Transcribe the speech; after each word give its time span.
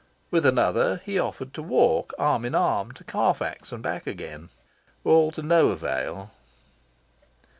With 0.31 0.47
another 0.47 0.99
he 1.05 1.19
offered 1.19 1.53
to 1.53 1.61
walk, 1.61 2.11
arm 2.17 2.43
in 2.43 2.55
arm, 2.55 2.91
to 2.93 3.03
Carfax 3.03 3.71
and 3.71 3.83
back 3.83 4.07
again. 4.07 4.49
All 5.03 5.29
to 5.29 5.43
no 5.43 5.67
avail. 5.67 6.31